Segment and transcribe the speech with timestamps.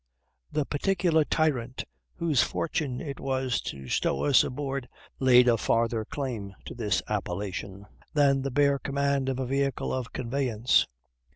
[0.51, 1.83] The particular tyrant
[2.15, 4.89] whose fortune it was to stow us aboard
[5.19, 7.85] laid a farther claim to this appellation
[8.15, 10.87] than the bare command of a vehicle of conveyance.